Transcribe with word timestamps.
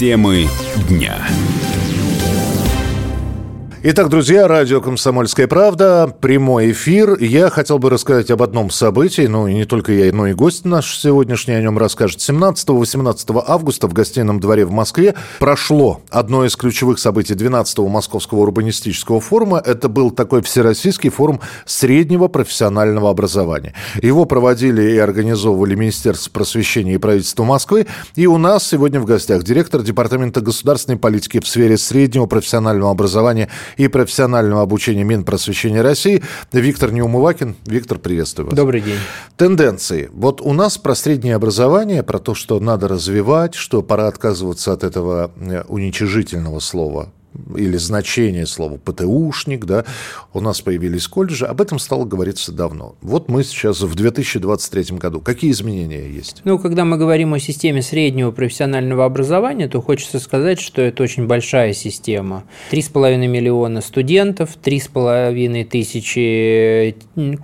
Темы 0.00 0.48
дня. 0.88 1.28
Итак, 3.82 4.10
друзья, 4.10 4.46
радио 4.46 4.82
«Комсомольская 4.82 5.46
правда», 5.46 6.14
прямой 6.20 6.72
эфир. 6.72 7.16
Я 7.18 7.48
хотел 7.48 7.78
бы 7.78 7.88
рассказать 7.88 8.30
об 8.30 8.42
одном 8.42 8.68
событии, 8.68 9.22
ну 9.22 9.48
и 9.48 9.54
не 9.54 9.64
только 9.64 9.94
я, 9.94 10.12
но 10.12 10.26
и 10.26 10.34
гость 10.34 10.66
наш 10.66 10.98
сегодняшний 10.98 11.54
о 11.54 11.62
нем 11.62 11.78
расскажет. 11.78 12.18
17-18 12.18 13.42
августа 13.46 13.88
в 13.88 13.94
гостином 13.94 14.38
дворе 14.38 14.66
в 14.66 14.70
Москве 14.70 15.14
прошло 15.38 16.02
одно 16.10 16.44
из 16.44 16.56
ключевых 16.56 16.98
событий 16.98 17.32
12-го 17.32 17.88
Московского 17.88 18.40
урбанистического 18.40 19.18
форума. 19.18 19.62
Это 19.64 19.88
был 19.88 20.10
такой 20.10 20.42
всероссийский 20.42 21.08
форум 21.08 21.40
среднего 21.64 22.28
профессионального 22.28 23.08
образования. 23.08 23.72
Его 24.02 24.26
проводили 24.26 24.82
и 24.92 24.98
организовывали 24.98 25.74
Министерство 25.74 26.30
просвещения 26.30 26.96
и 26.96 26.98
правительство 26.98 27.44
Москвы. 27.44 27.86
И 28.14 28.26
у 28.26 28.36
нас 28.36 28.68
сегодня 28.68 29.00
в 29.00 29.06
гостях 29.06 29.42
директор 29.42 29.80
Департамента 29.80 30.42
государственной 30.42 30.98
политики 30.98 31.40
в 31.40 31.48
сфере 31.48 31.78
среднего 31.78 32.26
профессионального 32.26 32.90
образования– 32.90 33.48
и 33.76 33.88
профессионального 33.88 34.62
обучения 34.62 35.04
Минпросвещения 35.04 35.82
России 35.82 36.22
Виктор 36.52 36.92
Неумывакин. 36.92 37.56
Виктор, 37.66 37.98
приветствую 37.98 38.46
вас. 38.46 38.56
Добрый 38.56 38.80
день. 38.80 38.98
Тенденции. 39.36 40.10
Вот 40.12 40.40
у 40.40 40.52
нас 40.52 40.78
про 40.78 40.94
среднее 40.94 41.36
образование, 41.36 42.02
про 42.02 42.18
то, 42.18 42.34
что 42.34 42.58
надо 42.60 42.88
развивать, 42.88 43.54
что 43.54 43.82
пора 43.82 44.08
отказываться 44.08 44.72
от 44.72 44.84
этого 44.84 45.30
э, 45.36 45.62
уничижительного 45.68 46.60
слова 46.60 47.12
или 47.56 47.76
значение 47.76 48.46
слова 48.46 48.76
ПТУшник, 48.76 49.64
да, 49.64 49.84
у 50.34 50.40
нас 50.40 50.60
появились 50.60 51.06
колледжи, 51.06 51.46
об 51.46 51.60
этом 51.60 51.78
стало 51.78 52.04
говориться 52.04 52.52
давно. 52.52 52.96
Вот 53.00 53.28
мы 53.28 53.44
сейчас 53.44 53.80
в 53.80 53.94
2023 53.94 54.96
году. 54.98 55.20
Какие 55.20 55.52
изменения 55.52 56.08
есть? 56.08 56.42
Ну, 56.44 56.58
когда 56.58 56.84
мы 56.84 56.96
говорим 56.96 57.34
о 57.34 57.38
системе 57.38 57.82
среднего 57.82 58.30
профессионального 58.30 59.04
образования, 59.04 59.68
то 59.68 59.80
хочется 59.80 60.18
сказать, 60.18 60.60
что 60.60 60.82
это 60.82 61.02
очень 61.02 61.26
большая 61.26 61.72
система. 61.72 62.44
3,5 62.72 63.26
миллиона 63.26 63.80
студентов, 63.80 64.58
3,5 64.62 65.64
тысячи 65.64 66.96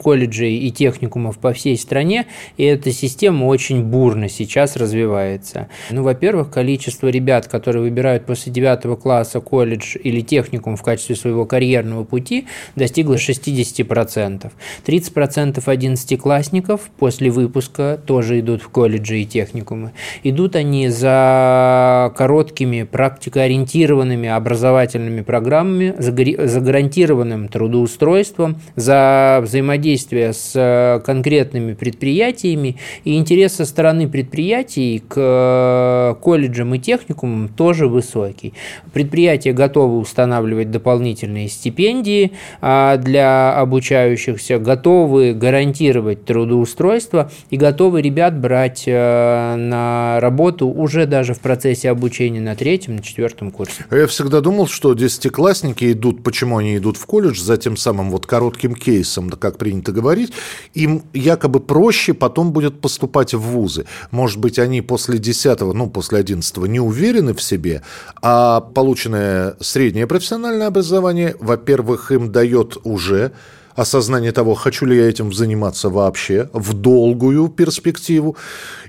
колледжей 0.03 0.57
и 0.59 0.71
техникумов 0.73 1.39
по 1.39 1.53
всей 1.53 1.77
стране, 1.79 2.27
и 2.57 2.65
эта 2.65 2.91
система 2.93 3.45
очень 3.45 3.85
бурно 3.85 4.29
сейчас 4.29 4.77
развивается. 4.77 5.69
Ну, 5.91 6.03
во-первых, 6.03 6.51
количество 6.51 7.09
ребят, 7.09 7.47
которые 7.47 7.83
выбирают 7.83 8.27
после 8.27 8.53
9 8.53 8.99
класса 9.01 9.41
колледж 9.41 9.76
колледж 9.77 9.97
или 10.03 10.21
техникум 10.21 10.77
в 10.77 10.83
качестве 10.83 11.17
своего 11.17 11.45
карьерного 11.45 12.05
пути 12.05 12.47
достигла 12.75 13.15
60%. 13.15 14.51
30% 14.87 15.63
одиннадцатиклассников 15.67 16.91
после 16.99 17.31
выпуска 17.31 18.01
тоже 18.05 18.41
идут 18.41 18.63
в 18.63 18.69
колледжи 18.69 19.21
и 19.21 19.27
техникумы. 19.27 19.93
Идут 20.23 20.57
они 20.57 20.89
за 20.89 22.13
короткими 22.17 22.85
практикоориентированными 22.85 24.29
образовательными 24.29 25.23
программами, 25.23 25.95
за 25.99 26.61
гарантированным 26.61 27.49
трудоустройством, 27.49 28.57
за 28.77 29.41
взаимодействие 29.43 30.33
с 30.33 31.03
конкретными 31.05 31.75
предприятиями 31.75 32.77
и 33.05 33.17
интерес 33.17 33.55
со 33.55 33.65
стороны 33.65 34.09
предприятий 34.09 35.03
к 35.07 36.17
колледжам 36.23 36.75
и 36.75 36.79
техникумам 36.79 37.49
тоже 37.49 37.87
высокий. 37.87 38.55
Предприятия 38.93 39.53
готовы 39.53 39.66
устанавливать 39.75 40.71
дополнительные 40.71 41.49
стипендии 41.49 42.33
а, 42.61 42.97
для 42.97 43.57
обучающихся, 43.59 44.59
готовы 44.59 45.35
гарантировать 45.35 46.25
трудоустройство 46.25 47.31
и 47.51 47.57
готовы 47.57 48.03
ребят 48.03 48.39
брать 48.39 48.85
э, 48.87 49.57
на 49.57 50.19
работу 50.21 50.69
уже 50.69 51.07
даже 51.07 51.35
в 51.35 51.41
процессе 51.41 51.91
обучения 51.91 52.41
на 52.41 52.55
третьем, 52.55 52.97
на 52.97 53.03
четвертом 53.03 53.51
курсе. 53.51 53.85
Я 53.91 54.07
всегда 54.07 54.41
думал, 54.41 54.67
что 54.67 54.95
десятиклассники 54.95 55.93
идут, 55.93 56.23
почему 56.23 56.59
они 56.59 56.77
идут 56.77 56.97
в 56.97 57.07
колледж, 57.07 57.41
за 57.41 57.57
тем 57.57 57.77
самым 57.77 58.11
вот 58.11 58.27
коротким 58.27 58.75
кейсом, 58.75 59.31
как 59.31 59.59
принято 59.59 59.93
говорить, 59.93 60.33
им 60.75 61.03
якобы 61.13 61.61
проще 61.61 62.15
потом 62.15 62.53
будет 62.53 62.81
поступать 62.81 63.35
в 63.35 63.41
вузы. 63.41 63.87
Может 64.11 64.39
быть, 64.39 64.59
они 64.59 64.81
после 64.83 65.19
10 65.19 65.61
ну, 65.61 65.89
после 65.89 66.19
11 66.19 66.57
не 66.69 66.81
уверены 66.81 67.35
в 67.35 67.43
себе, 67.43 67.83
а 68.23 68.61
полученное 68.61 69.56
среднее 69.61 70.07
профессиональное 70.07 70.67
образование, 70.67 71.37
во-первых, 71.41 72.13
им 72.13 72.33
дает 72.33 72.77
уже 72.85 73.33
осознание 73.77 74.33
того, 74.33 74.55
хочу 74.55 74.87
ли 74.87 74.97
я 74.97 75.09
этим 75.09 75.33
заниматься 75.33 75.91
вообще 75.91 76.49
в 76.53 76.73
долгую 76.73 77.49
перспективу. 77.49 78.37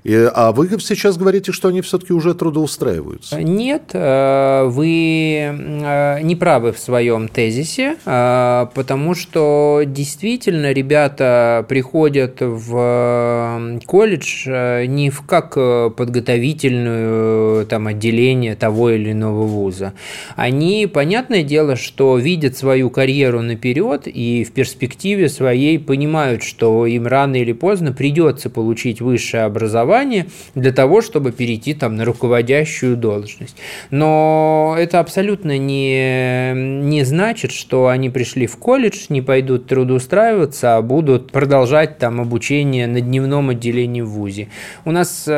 И, 0.07 0.15
а 0.33 0.53
вы 0.53 0.69
сейчас 0.79 1.17
говорите, 1.17 1.51
что 1.51 1.67
они 1.67 1.81
все-таки 1.81 2.13
уже 2.13 2.33
трудоустраиваются. 2.33 3.43
Нет, 3.43 3.89
э, 3.91 4.63
вы 4.63 5.41
э, 5.41 6.21
не 6.21 6.37
правы 6.37 6.71
в 6.71 6.79
своем 6.79 7.27
тезисе, 7.27 7.97
э, 8.05 8.67
потому 8.73 9.15
что 9.15 9.81
действительно 9.85 10.71
ребята 10.71 11.65
приходят 11.67 12.37
в 12.39 13.79
колледж 13.85 14.47
не 14.87 15.09
в 15.09 15.23
как 15.23 15.55
подготовительную 15.55 17.65
там, 17.65 17.87
отделение 17.87 18.55
того 18.55 18.91
или 18.91 19.11
иного 19.11 19.45
вуза. 19.45 19.91
Они, 20.37 20.87
понятное 20.87 21.43
дело, 21.43 21.75
что 21.75 22.17
видят 22.17 22.55
свою 22.55 22.89
карьеру 22.89 23.41
наперед 23.41 24.03
и 24.05 24.45
в 24.45 24.53
перспективе 24.53 25.27
своей 25.27 25.77
понимают, 25.77 26.43
что 26.43 26.85
им 26.85 27.07
рано 27.07 27.35
или 27.35 27.51
поздно 27.51 27.91
придется 27.91 28.49
получить 28.49 29.01
высшее 29.01 29.43
образование, 29.43 29.96
образование 29.97 30.27
для 30.55 30.71
того, 30.71 31.01
чтобы 31.01 31.31
перейти 31.31 31.73
там 31.73 31.95
на 31.95 32.05
руководящую 32.05 32.95
должность. 32.97 33.57
Но 33.89 34.75
это 34.77 34.99
абсолютно 34.99 35.57
не, 35.57 36.53
не 36.53 37.03
значит, 37.03 37.51
что 37.51 37.87
они 37.87 38.09
пришли 38.09 38.47
в 38.47 38.57
колледж, 38.57 39.07
не 39.09 39.21
пойдут 39.21 39.67
трудоустраиваться, 39.67 40.77
а 40.77 40.81
будут 40.81 41.31
продолжать 41.31 41.97
там 41.97 42.21
обучение 42.21 42.87
на 42.87 43.01
дневном 43.01 43.49
отделении 43.49 44.01
в 44.01 44.09
ВУЗе. 44.09 44.49
У 44.85 44.91
нас 44.91 45.25
э, 45.27 45.33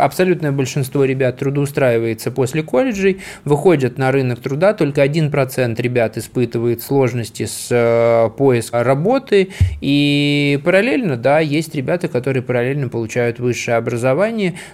абсолютное 0.00 0.52
большинство 0.52 1.04
ребят 1.04 1.38
трудоустраивается 1.38 2.30
после 2.30 2.62
колледжей, 2.62 3.20
выходят 3.44 3.98
на 3.98 4.12
рынок 4.12 4.40
труда, 4.40 4.74
только 4.74 5.04
1% 5.04 5.80
ребят 5.80 6.16
испытывает 6.16 6.82
сложности 6.82 7.46
с 7.46 7.68
э, 7.70 8.30
поиском 8.36 8.82
работы, 8.82 9.48
и 9.80 10.60
параллельно, 10.64 11.16
да, 11.16 11.40
есть 11.40 11.74
ребята, 11.74 12.08
которые 12.08 12.42
параллельно 12.42 12.88
получают 12.88 13.38
высшее 13.38 13.76
образование, 13.76 13.83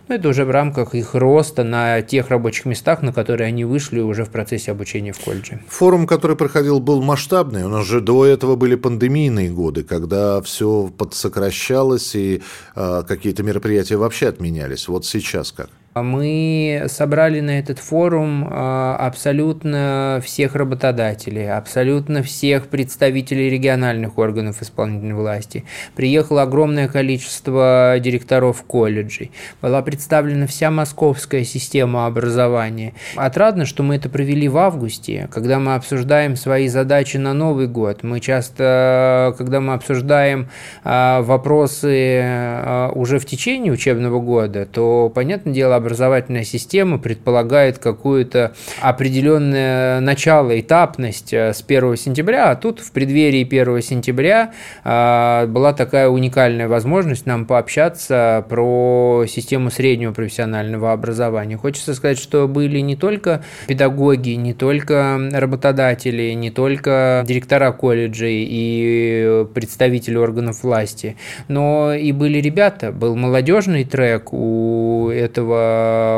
но 0.09 0.15
это 0.15 0.29
уже 0.29 0.45
в 0.45 0.51
рамках 0.51 0.95
их 0.95 1.15
роста 1.15 1.65
на 1.65 2.03
тех 2.03 2.29
рабочих 2.29 2.67
местах, 2.67 3.03
на 3.03 3.13
которые 3.13 3.49
они 3.49 3.65
вышли 3.65 4.01
уже 4.01 4.25
в 4.25 4.31
процессе 4.31 4.71
обучения 4.71 5.13
в 5.13 5.19
колледже. 5.19 5.61
Форум, 5.69 6.07
который 6.07 6.37
проходил, 6.37 6.81
был 6.81 7.03
масштабный. 7.03 7.65
У 7.65 7.69
нас 7.69 7.87
же 7.87 8.01
до 8.01 8.25
этого 8.27 8.57
были 8.57 8.75
пандемийные 8.75 9.51
годы, 9.51 9.83
когда 9.83 10.41
все 10.43 10.91
подсокращалось 10.97 12.15
и 12.15 12.43
э, 12.77 13.03
какие-то 13.07 13.43
мероприятия 13.43 13.97
вообще 13.97 14.29
отменялись. 14.29 14.89
Вот 14.89 15.05
сейчас 15.07 15.53
как? 15.53 15.71
Мы 15.95 16.85
собрали 16.87 17.41
на 17.41 17.59
этот 17.59 17.81
форум 17.81 18.47
а, 18.49 18.95
абсолютно 18.97 20.23
всех 20.25 20.55
работодателей, 20.55 21.53
абсолютно 21.53 22.23
всех 22.23 22.69
представителей 22.69 23.51
региональных 23.51 24.17
органов 24.17 24.63
исполнительной 24.63 25.17
власти. 25.17 25.65
Приехало 25.97 26.43
огромное 26.43 26.87
количество 26.87 27.97
директоров 27.99 28.63
колледжей. 28.63 29.33
Была 29.61 29.83
представлена 29.83 30.47
вся 30.47 30.71
московская 30.71 31.43
система 31.43 32.07
образования. 32.07 32.95
Отрадно, 33.17 33.65
что 33.65 33.83
мы 33.83 33.97
это 33.97 34.09
провели 34.09 34.47
в 34.47 34.59
августе, 34.59 35.29
когда 35.33 35.59
мы 35.59 35.75
обсуждаем 35.75 36.37
свои 36.37 36.69
задачи 36.69 37.17
на 37.17 37.35
Новый 37.35 37.67
год. 37.67 38.05
Мы 38.05 38.21
часто, 38.21 39.35
когда 39.37 39.61
мы 39.61 39.75
обсуждаем 39.75 40.51
а, 40.85 41.21
вопросы 41.23 42.21
а, 42.23 42.93
уже 42.95 43.19
в 43.19 43.27
течение 43.27 43.73
учебного 43.73 44.21
года, 44.21 44.67
то, 44.67 45.11
понятное 45.13 45.53
дело, 45.53 45.80
образовательная 45.81 46.45
система 46.45 46.99
предполагает 46.99 47.79
какую-то 47.79 48.53
определенное 48.81 50.01
начало, 50.01 50.59
этапность 50.59 51.33
э, 51.33 51.53
с 51.53 51.65
1 51.67 51.97
сентября, 51.97 52.51
а 52.51 52.57
тут 52.57 52.81
в 52.81 52.93
преддверии 52.93 53.45
1 53.45 53.83
сентября 53.83 54.53
э, 54.85 55.47
была 55.47 55.73
такая 55.73 56.09
уникальная 56.09 56.69
возможность 56.69 57.27
нам 57.27 57.47
пообщаться 57.47 58.45
про 58.49 59.25
систему 59.29 59.71
среднего 59.71 60.13
профессионального 60.13 60.93
образования. 60.93 61.57
Хочется 61.57 61.95
сказать, 61.95 62.19
что 62.19 62.47
были 62.47 62.81
не 62.81 62.97
только 62.97 63.43
педагоги, 63.67 64.31
не 64.31 64.55
только 64.55 65.19
работодатели, 65.33 66.33
не 66.33 66.51
только 66.51 67.25
директора 67.27 67.73
колледжей 67.73 68.47
и 68.49 69.47
представители 69.55 70.17
органов 70.17 70.63
власти, 70.63 71.17
но 71.49 71.93
и 71.95 72.13
были 72.13 72.39
ребята, 72.39 72.93
был 72.93 73.17
молодежный 73.17 73.85
трек 73.85 74.33
у 74.33 75.09
этого 75.11 75.70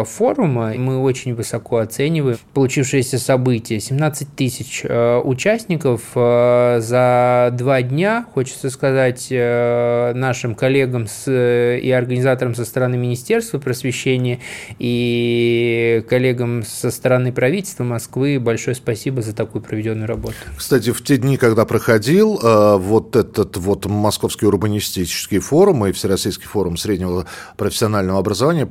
форума. 0.06 0.74
Мы 0.76 0.98
очень 0.98 1.34
высоко 1.34 1.78
оцениваем 1.78 2.38
получившееся 2.54 3.18
событие. 3.18 3.80
17 3.80 4.28
тысяч 4.34 4.82
э, 4.84 5.20
участников 5.22 6.02
за 6.14 7.50
два 7.52 7.82
дня, 7.82 8.26
хочется 8.34 8.70
сказать 8.70 9.28
нашим 9.30 10.54
коллегам 10.54 11.06
с, 11.06 11.30
и 11.30 11.90
организаторам 11.90 12.54
со 12.54 12.64
стороны 12.64 12.96
Министерства 12.96 13.58
просвещения 13.58 14.40
и 14.78 16.04
коллегам 16.08 16.62
со 16.62 16.90
стороны 16.90 17.32
правительства 17.32 17.84
Москвы 17.84 18.38
большое 18.40 18.74
спасибо 18.74 19.22
за 19.22 19.34
такую 19.34 19.62
проведенную 19.62 20.06
работу. 20.06 20.34
Кстати, 20.56 20.90
в 20.90 21.02
те 21.02 21.16
дни, 21.16 21.36
когда 21.36 21.64
проходил 21.64 22.38
вот 22.42 23.16
этот 23.16 23.56
вот 23.56 23.86
Московский 23.86 24.46
урбанистический 24.46 25.38
форум 25.38 25.86
и 25.86 25.92
Всероссийский 25.92 26.46
форум 26.46 26.76
среднего 26.76 27.26
профессионального 27.56 28.18
образования, 28.18 28.68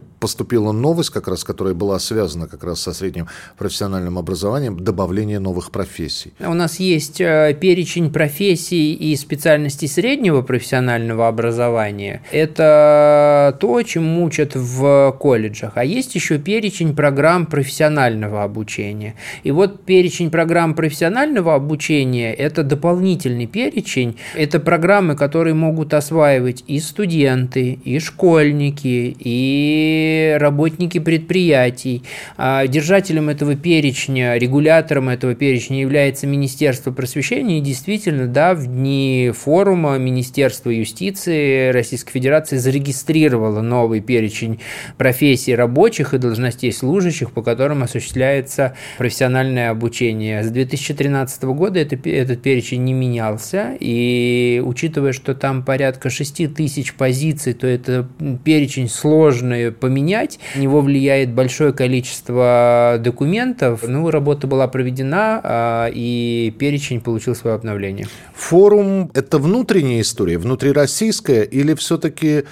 поступила 0.72 0.92
новость, 0.92 1.10
как 1.10 1.28
раз, 1.28 1.44
которая 1.44 1.74
была 1.74 2.00
связана 2.00 2.48
как 2.48 2.64
раз 2.64 2.82
со 2.82 2.94
средним 2.94 3.28
профессиональным 3.58 4.18
образованием, 4.18 4.78
добавление 4.78 5.40
новых 5.40 5.72
профессий. 5.72 6.34
У 6.40 6.54
нас 6.54 6.80
есть 6.80 7.22
э, 7.22 7.56
перечень 7.60 8.12
профессий 8.12 8.94
и 8.94 9.16
специальностей 9.16 9.88
среднего 9.88 10.42
профессионального 10.42 11.28
образования. 11.28 12.22
Это 12.32 13.58
то, 13.60 13.84
чем 13.84 14.20
учат 14.20 14.56
в 14.56 15.16
колледжах. 15.20 15.74
А 15.76 15.84
есть 15.84 16.16
еще 16.16 16.38
перечень 16.38 16.96
программ 16.96 17.46
профессионального 17.46 18.44
обучения. 18.44 19.16
И 19.44 19.52
вот 19.52 19.86
перечень 19.86 20.30
программ 20.30 20.74
профессионального 20.74 21.56
обучения– 21.56 22.34
это 22.38 22.64
дополнительный 22.64 23.48
перечень. 23.48 24.16
Это 24.36 24.60
программы, 24.60 25.16
которые 25.16 25.54
могут 25.54 25.94
осваивать 25.94 26.64
и 26.68 26.80
студенты, 26.80 27.80
и 27.86 28.00
школьники, 28.00 29.16
и 29.20 30.38
работники 30.40 30.61
предприятий. 30.70 32.04
А 32.38 32.68
держателем 32.68 33.30
этого 33.30 33.56
перечня, 33.56 34.38
регулятором 34.38 35.10
этого 35.10 35.36
перечня 35.36 35.80
является 35.80 36.28
Министерство 36.28 36.92
просвещения. 36.92 37.60
И 37.60 37.62
действительно, 37.62 38.28
да, 38.28 38.54
в 38.54 38.68
дни 38.68 39.32
форума 39.36 39.98
Министерство 39.98 40.70
юстиции 40.70 41.70
Российской 41.70 42.12
Федерации 42.14 42.58
зарегистрировало 42.58 43.62
новый 43.62 44.02
перечень 44.02 44.60
профессий 44.98 45.56
рабочих 45.56 46.14
и 46.14 46.18
должностей 46.18 46.72
служащих, 46.72 47.32
по 47.32 47.42
которым 47.42 47.84
осуществляется 47.84 48.76
профессиональное 48.98 49.70
обучение. 49.70 50.44
С 50.44 50.50
2013 50.50 51.44
года 51.44 51.80
это, 51.80 51.98
этот 52.10 52.42
перечень 52.42 52.84
не 52.84 52.94
менялся, 52.94 53.76
и 53.80 54.62
учитывая, 54.64 55.14
что 55.14 55.34
там 55.34 55.64
порядка 55.64 56.10
6 56.10 56.54
тысяч 56.54 56.94
позиций, 56.94 57.54
то 57.54 57.68
это 57.68 58.08
перечень 58.44 58.90
сложный 58.90 59.72
поменять, 59.72 60.40
него 60.56 60.82
влияет 60.82 61.32
большое 61.32 61.74
количество 61.74 62.98
документов. 63.00 63.84
Ну, 63.88 64.10
работа 64.10 64.48
была 64.48 64.68
проведена, 64.68 65.42
а, 65.44 65.90
и 65.94 66.54
перечень 66.58 67.02
получил 67.02 67.36
свое 67.36 67.56
обновление. 67.56 68.08
Форум– 68.34 69.12
это 69.14 69.38
внутренняя 69.38 70.02
история, 70.02 70.38
внутрироссийская, 70.38 71.44
или 71.44 71.74
все-таки 71.76 72.44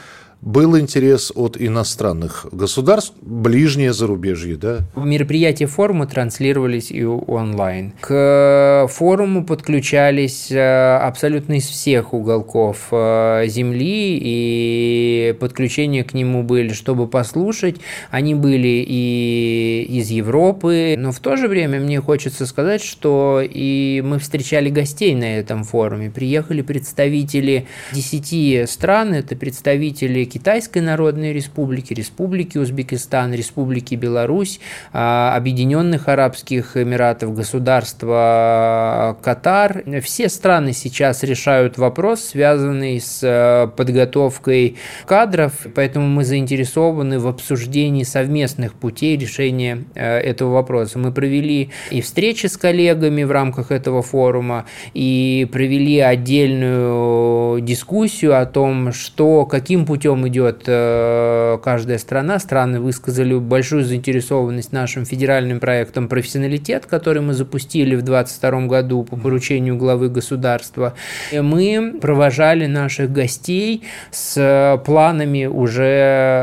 был 0.41 0.77
интерес 0.77 1.31
от 1.35 1.57
иностранных 1.59 2.47
государств, 2.51 3.13
ближнее 3.21 3.93
зарубежье, 3.93 4.55
да? 4.55 4.79
Мероприятия 4.95 5.65
форума 5.65 6.07
транслировались 6.07 6.91
и 6.91 7.03
онлайн. 7.03 7.93
К 7.99 8.87
форуму 8.89 9.45
подключались 9.45 10.49
э, 10.51 10.97
абсолютно 10.97 11.53
из 11.53 11.67
всех 11.67 12.13
уголков 12.13 12.87
э, 12.91 13.45
Земли, 13.47 14.17
и 14.21 15.35
подключения 15.39 16.03
к 16.03 16.13
нему 16.13 16.43
были, 16.43 16.71
чтобы 16.71 17.07
послушать. 17.07 17.77
Они 18.09 18.33
были 18.33 18.85
и 18.87 19.85
из 19.89 20.09
Европы, 20.09 20.95
но 20.97 21.11
в 21.11 21.19
то 21.19 21.35
же 21.35 21.47
время 21.47 21.79
мне 21.79 21.99
хочется 21.99 22.45
сказать, 22.45 22.81
что 22.81 23.41
и 23.43 24.01
мы 24.05 24.19
встречали 24.19 24.69
гостей 24.69 25.15
на 25.15 25.37
этом 25.37 25.63
форуме. 25.63 26.09
Приехали 26.09 26.61
представители 26.61 27.67
10 27.91 28.69
стран, 28.69 29.13
это 29.13 29.35
представители 29.35 30.28
Китайской 30.29 30.79
Народной 30.79 31.33
Республики, 31.33 31.93
Республики 31.93 32.57
Узбекистан, 32.57 33.33
Республики 33.33 33.95
Беларусь, 33.95 34.59
а, 34.93 35.35
Объединенных 35.35 36.07
Арабских 36.07 36.77
Эмиратов, 36.77 37.35
государства 37.35 38.15
а, 38.17 39.17
Катар. 39.21 39.83
Все 40.01 40.29
страны 40.29 40.73
сейчас 40.73 41.23
решают 41.23 41.77
вопрос, 41.77 42.21
связанный 42.21 43.01
с 43.01 43.21
а, 43.23 43.67
подготовкой 43.67 44.77
кадров, 45.05 45.53
поэтому 45.75 46.07
мы 46.07 46.23
заинтересованы 46.23 47.19
в 47.19 47.27
обсуждении 47.27 48.03
совместных 48.03 48.73
путей 48.73 49.17
решения 49.17 49.83
этого 49.95 50.53
вопроса. 50.53 50.99
Мы 50.99 51.11
провели 51.11 51.71
и 51.91 52.01
встречи 52.01 52.45
с 52.45 52.55
коллегами 52.55 53.23
в 53.23 53.31
рамках 53.31 53.71
этого 53.71 54.01
форума, 54.01 54.65
и 54.93 55.47
провели 55.51 55.99
отдельную 55.99 57.61
дискуссию 57.61 58.39
о 58.39 58.45
том, 58.45 58.93
что, 58.93 59.45
каким 59.45 59.85
путем 59.85 60.18
чем 60.19 60.27
идет 60.27 60.63
э, 60.67 61.57
каждая 61.63 61.97
страна. 61.97 62.39
Страны 62.39 62.79
высказали 62.79 63.33
большую 63.35 63.83
заинтересованность 63.83 64.71
нашим 64.71 65.05
федеральным 65.05 65.59
проектом 65.59 66.07
«Профессионалитет», 66.07 66.85
который 66.85 67.21
мы 67.21 67.33
запустили 67.33 67.95
в 67.95 68.01
2022 68.01 68.67
году 68.67 69.03
по 69.03 69.15
поручению 69.15 69.77
главы 69.77 70.09
государства. 70.09 70.93
И 71.31 71.39
мы 71.39 71.95
провожали 72.01 72.65
наших 72.65 73.11
гостей 73.11 73.83
с 74.11 74.81
планами 74.85 75.45
уже 75.45 75.83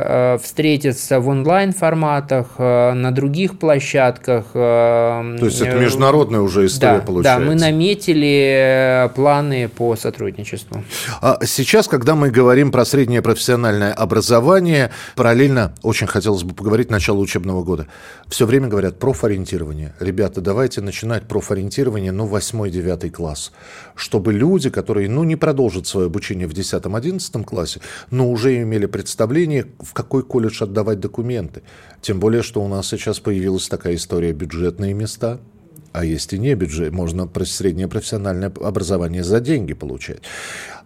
э, 0.04 0.38
встретиться 0.42 1.20
в 1.20 1.28
онлайн-форматах, 1.28 2.46
э, 2.58 2.92
на 2.92 3.10
других 3.10 3.58
площадках. 3.58 4.46
То 4.52 5.36
есть 5.40 5.60
это 5.60 5.78
международная 5.78 6.40
уже 6.40 6.66
история 6.66 6.98
да, 6.98 7.04
получается? 7.04 7.40
Да, 7.40 7.46
мы 7.46 7.54
наметили 7.54 9.10
планы 9.14 9.68
по 9.68 9.96
сотрудничеству. 9.96 10.82
А 11.20 11.38
сейчас, 11.44 11.88
когда 11.88 12.14
мы 12.14 12.30
говорим 12.30 12.72
про 12.72 12.84
среднее 12.84 13.22
профессиональное 13.22 13.65
профессиональное 13.66 13.92
образование. 13.92 14.90
Параллельно 15.16 15.74
очень 15.82 16.06
хотелось 16.06 16.44
бы 16.44 16.54
поговорить 16.54 16.90
начало 16.90 17.18
учебного 17.18 17.64
года. 17.64 17.88
Все 18.28 18.46
время 18.46 18.68
говорят 18.68 18.98
профориентирование. 19.00 19.92
Ребята, 19.98 20.40
давайте 20.40 20.80
начинать 20.80 21.26
профориентирование, 21.26 22.12
ну, 22.12 22.28
8-9 22.28 23.10
класс. 23.10 23.52
Чтобы 23.96 24.32
люди, 24.32 24.70
которые, 24.70 25.08
ну, 25.10 25.24
не 25.24 25.34
продолжат 25.34 25.88
свое 25.88 26.06
обучение 26.06 26.46
в 26.46 26.52
10-11 26.52 27.44
классе, 27.44 27.80
но 28.10 28.30
уже 28.30 28.62
имели 28.62 28.86
представление, 28.86 29.66
в 29.80 29.92
какой 29.92 30.22
колледж 30.22 30.62
отдавать 30.62 31.00
документы. 31.00 31.62
Тем 32.00 32.20
более, 32.20 32.42
что 32.42 32.62
у 32.62 32.68
нас 32.68 32.86
сейчас 32.86 33.18
появилась 33.18 33.68
такая 33.68 33.96
история 33.96 34.32
бюджетные 34.32 34.94
места– 34.94 35.40
а 35.96 36.04
есть 36.04 36.34
и 36.34 36.38
не 36.38 36.54
бюджет, 36.54 36.92
можно 36.92 37.26
среднее 37.46 37.88
профессиональное 37.88 38.52
образование 38.60 39.24
за 39.24 39.40
деньги 39.40 39.72
получать. 39.72 40.18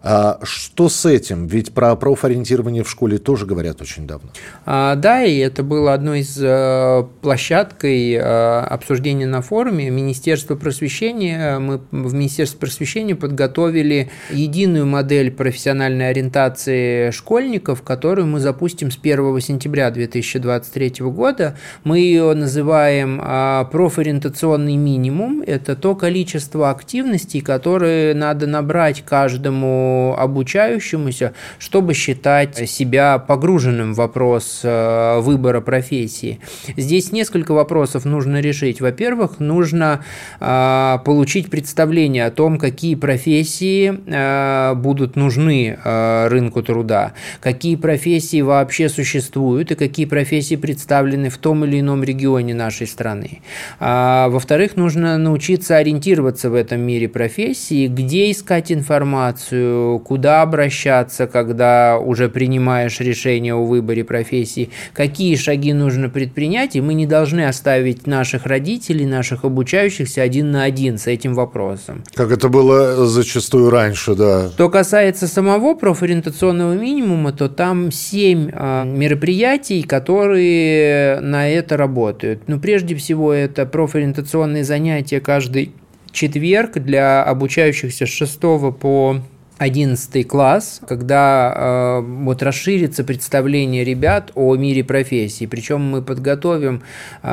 А 0.03 0.39
что 0.43 0.89
с 0.89 1.05
этим? 1.05 1.47
Ведь 1.47 1.73
про 1.73 1.95
профориентирование 1.95 2.83
в 2.83 2.89
школе 2.89 3.17
тоже 3.17 3.45
говорят 3.45 3.81
очень 3.81 4.07
давно. 4.07 4.29
А, 4.65 4.95
да, 4.95 5.23
и 5.23 5.37
это 5.37 5.63
было 5.63 5.93
одной 5.93 6.21
из 6.21 6.37
э, 6.41 7.03
площадкой 7.21 8.13
э, 8.13 8.19
обсуждения 8.19 9.27
на 9.27 9.41
форуме. 9.41 9.89
Министерство 9.89 10.55
просвещения, 10.55 11.59
мы 11.59 11.81
в 11.91 12.13
Министерстве 12.13 12.59
просвещения 12.59 13.15
подготовили 13.15 14.09
единую 14.31 14.87
модель 14.87 15.31
профессиональной 15.31 16.09
ориентации 16.09 17.11
школьников, 17.11 17.81
которую 17.81 18.27
мы 18.27 18.39
запустим 18.39 18.91
с 18.91 18.97
1 18.97 19.39
сентября 19.41 19.91
2023 19.91 20.93
года. 21.07 21.57
Мы 21.83 21.99
ее 21.99 22.33
называем 22.33 23.21
э, 23.21 23.65
профориентационный 23.71 24.77
мини 24.77 25.01
минимум– 25.01 25.41
это 25.47 25.75
то 25.75 25.95
количество 25.95 26.69
активностей, 26.69 27.41
которые 27.41 28.13
надо 28.13 28.47
набрать 28.47 29.03
каждому 29.03 29.90
обучающемуся, 30.17 31.33
чтобы 31.59 31.93
считать 31.93 32.69
себя 32.69 33.17
погруженным 33.17 33.93
в 33.93 34.01
вопрос 34.01 34.61
э, 34.63 35.19
выбора 35.19 35.61
профессии. 35.61 36.39
Здесь 36.75 37.11
несколько 37.11 37.53
вопросов 37.53 38.05
нужно 38.05 38.41
решить. 38.41 38.81
Во-первых, 38.81 39.39
нужно 39.39 40.03
э, 40.39 40.97
получить 41.05 41.49
представление 41.49 42.25
о 42.25 42.31
том, 42.31 42.57
какие 42.57 42.95
профессии 42.95 43.93
э, 44.07 44.73
будут 44.75 45.15
нужны 45.15 45.77
рынку 45.83 46.63
труда, 46.63 47.13
какие 47.39 47.75
профессии 47.75 48.41
вообще 48.41 48.89
существуют 48.89 49.71
и 49.71 49.75
какие 49.75 50.05
профессии 50.05 50.55
представлены 50.55 51.29
в 51.29 51.37
том 51.37 51.65
или 51.65 51.79
ином 51.79 52.03
регионе 52.03 52.53
нашей 52.53 52.87
страны. 52.87 53.41
Во-вторых, 53.79 54.75
нужно 54.77 55.17
научиться 55.17 55.77
ориентироваться 55.77 56.49
в 56.49 56.55
этом 56.55 56.81
мире 56.81 57.07
профессии, 57.07 57.87
где 57.87 58.31
искать 58.31 58.71
информацию, 58.71 59.80
куда 60.03 60.41
обращаться, 60.41 61.27
когда 61.27 61.97
уже 61.97 62.29
принимаешь 62.29 62.99
решение 62.99 63.53
о 63.53 63.63
выборе 63.63 64.03
профессии, 64.03 64.69
какие 64.93 65.35
шаги 65.35 65.73
нужно 65.73 66.09
предпринять, 66.09 66.75
и 66.75 66.81
мы 66.81 66.93
не 66.93 67.05
должны 67.05 67.45
оставить 67.47 68.07
наших 68.07 68.45
родителей, 68.45 69.05
наших 69.05 69.45
обучающихся 69.45 70.21
один 70.21 70.51
на 70.51 70.63
один 70.63 70.97
с 70.97 71.07
этим 71.07 71.33
вопросом. 71.33 72.03
Как 72.13 72.31
это 72.31 72.49
было 72.49 73.05
зачастую 73.05 73.69
раньше, 73.69 74.15
да. 74.15 74.49
Что 74.49 74.69
касается 74.69 75.27
самого 75.27 75.75
профориентационного 75.75 76.73
минимума, 76.73 77.31
то 77.31 77.49
там 77.49 77.91
семь 77.91 78.49
а, 78.53 78.83
мероприятий, 78.83 79.83
которые 79.83 81.19
на 81.19 81.49
это 81.49 81.77
работают. 81.77 82.43
Ну, 82.47 82.59
прежде 82.59 82.95
всего, 82.95 83.33
это 83.33 83.65
профориентационные 83.65 84.63
занятия 84.63 85.19
каждый 85.19 85.73
четверг 86.11 86.73
для 86.73 87.23
обучающихся 87.23 88.05
с 88.05 88.09
6 88.09 88.39
по 88.79 89.17
11 89.61 90.27
класс, 90.27 90.81
когда 90.87 91.53
э, 91.55 92.01
вот 92.01 92.41
расширится 92.41 93.03
представление 93.03 93.83
ребят 93.83 94.31
о 94.33 94.55
мире 94.55 94.83
профессий. 94.83 95.45
Причем 95.45 95.81
мы 95.81 96.01
подготовим 96.01 96.81
э, 97.21 97.27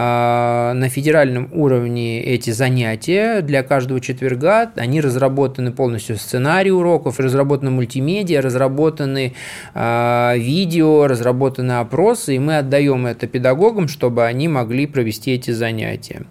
на 0.75 0.89
федеральном 0.91 1.49
уровне 1.55 2.23
эти 2.23 2.51
занятия 2.51 3.41
для 3.41 3.63
каждого 3.63 3.99
четверга. 4.01 4.71
Они 4.77 5.01
разработаны 5.01 5.73
полностью 5.73 6.17
сценарий 6.17 6.71
уроков, 6.71 7.19
разработаны 7.19 7.71
мультимедиа, 7.71 8.43
разработаны 8.43 9.33
э, 9.75 10.35
видео, 10.37 11.07
разработаны 11.07 11.79
опросы, 11.79 12.37
и 12.37 12.39
мы 12.39 12.59
отдаем 12.59 13.07
это 13.07 13.27
педагогам, 13.27 13.89
чтобы 13.89 14.27
они 14.27 14.49
могли 14.49 14.87
провести 14.87 15.31
эти 15.31 15.53
занятия. 15.53 16.27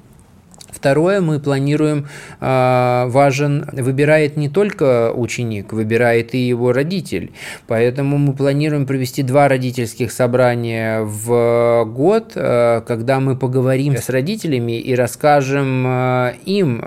Второе, 0.72 1.22
мы 1.22 1.40
планируем, 1.40 2.08
а, 2.40 3.08
важен, 3.08 3.68
выбирает 3.72 4.38
не 4.38 4.50
только 4.50 5.12
ученик, 5.14 5.74
выбирает 5.74 6.36
и 6.36 6.40
его 6.40 6.74
родитель. 6.74 7.32
Поэтому 7.68 8.18
мы 8.18 8.34
планируем 8.34 8.86
провести 8.86 9.24
два 9.24 9.48
родительских 9.48 10.12
собрания 10.12 11.02
в 11.02 11.86
год, 11.86 12.34
а, 12.36 12.82
когда 12.82 13.20
мы 13.20 13.36
поговорим 13.38 13.98
с 13.98 14.10
родителями 14.10 14.80
и 14.80 14.94
расскажем 14.94 15.84
а, 15.88 16.34
им, 16.46 16.84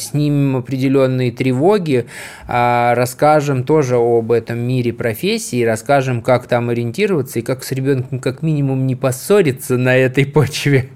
снимем 0.00 0.56
определенные 0.56 1.30
тревоги, 1.30 2.06
расскажем 2.46 3.64
тоже 3.64 3.96
об 3.96 4.32
этом 4.32 4.58
мире 4.58 4.92
профессии, 4.92 5.62
расскажем, 5.62 6.22
как 6.22 6.46
там 6.46 6.70
ориентироваться 6.70 7.38
и 7.38 7.42
как 7.42 7.64
с 7.64 7.72
ребенком 7.72 8.18
как 8.20 8.42
минимум 8.42 8.86
не 8.86 8.96
поссориться 8.96 9.76
на 9.76 9.96
этой 9.96 10.26
почве. 10.26 10.88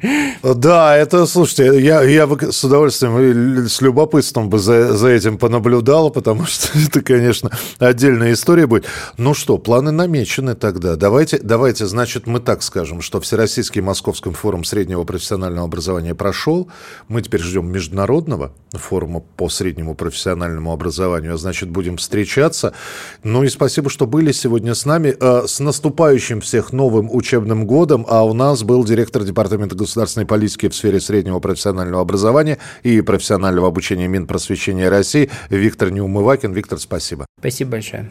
Да, 0.42 0.96
это, 0.96 1.26
слушайте, 1.26 1.80
я, 1.80 2.02
я 2.02 2.26
с 2.40 2.64
удовольствием 2.64 3.18
и 3.18 3.68
с 3.68 3.80
любопытством 3.80 4.48
бы 4.48 4.58
за, 4.58 4.96
за 4.96 5.08
этим 5.08 5.38
понаблюдал, 5.38 6.10
потому 6.10 6.46
что 6.46 6.78
это, 6.78 7.02
конечно, 7.02 7.50
отдельная 7.78 8.32
история 8.32 8.66
будет. 8.66 8.86
Ну 9.18 9.34
что, 9.34 9.58
планы 9.58 9.90
намечены 9.90 10.54
тогда. 10.54 10.96
Давайте, 10.96 11.38
давайте, 11.38 11.86
значит, 11.86 12.26
мы 12.26 12.40
так 12.40 12.62
скажем, 12.62 13.00
что 13.00 13.20
Всероссийский 13.20 13.80
Московский 13.80 14.30
форум 14.30 14.64
среднего 14.64 15.04
профессионального 15.04 15.66
образования 15.66 16.14
прошел. 16.14 16.68
Мы 17.08 17.22
теперь 17.22 17.40
ждем 17.40 17.70
международного 17.70 18.52
форума 18.72 19.20
по 19.20 19.48
среднему 19.48 19.94
профессиональному 19.94 20.72
образованию, 20.72 21.34
а 21.34 21.36
значит, 21.36 21.70
будем 21.70 21.96
встречаться. 21.96 22.74
Ну 23.22 23.44
и 23.44 23.48
спасибо, 23.48 23.90
что 23.90 24.06
были 24.06 24.32
сегодня 24.32 24.74
с 24.74 24.86
нами. 24.86 25.16
Э, 25.20 25.46
с 25.46 25.60
наступающим 25.60 26.40
всех 26.40 26.72
новым 26.72 27.08
учебным 27.12 27.66
годом, 27.66 28.06
а 28.08 28.24
у 28.24 28.32
нас 28.32 28.62
был 28.62 28.84
директор 28.84 29.24
Департамента 29.24 29.74
государственной 29.74 30.26
политики 30.26 30.68
в 30.68 30.74
сфере 30.74 31.00
среднего 31.00 31.38
профессионального 31.40 32.00
образования 32.02 32.11
образования 32.12 32.58
и 32.82 33.00
профессионального 33.00 33.68
обучения 33.68 34.06
Минпросвещения 34.06 34.90
России 34.90 35.30
Виктор 35.48 35.90
Неумывакин. 35.90 36.52
Виктор, 36.52 36.78
спасибо. 36.78 37.26
Спасибо 37.38 37.72
большое. 37.72 38.10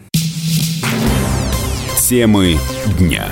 Темы 1.98 2.58
дня. 2.98 3.28